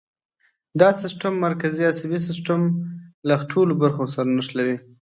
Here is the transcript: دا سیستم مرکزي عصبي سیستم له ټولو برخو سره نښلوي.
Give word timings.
دا 0.79 0.89
سیستم 1.01 1.33
مرکزي 1.45 1.83
عصبي 1.91 2.19
سیستم 2.27 2.61
له 3.27 3.35
ټولو 3.51 3.73
برخو 3.81 4.03
سره 4.13 4.29
نښلوي. 4.37 4.77